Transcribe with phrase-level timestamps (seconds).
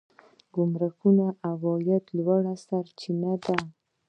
[0.53, 3.55] ګمرکونه د عوایدو لویه سرچینه ده